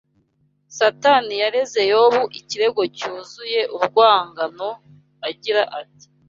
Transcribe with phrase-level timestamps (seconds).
[0.77, 4.69] Satani yareze Yobu ikirego cyuzuye urwangano
[5.29, 6.05] agira ati